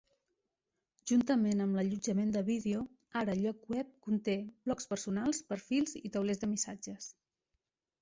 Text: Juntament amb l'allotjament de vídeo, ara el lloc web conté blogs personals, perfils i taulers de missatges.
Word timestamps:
Juntament 1.11 1.61
amb 1.65 1.77
l'allotjament 1.79 2.33
de 2.37 2.43
vídeo, 2.49 2.81
ara 3.23 3.37
el 3.37 3.45
lloc 3.45 3.69
web 3.75 3.95
conté 4.09 4.37
blogs 4.49 4.93
personals, 4.95 5.45
perfils 5.55 5.97
i 6.05 6.17
taulers 6.19 6.47
de 6.47 6.55
missatges. 6.59 7.17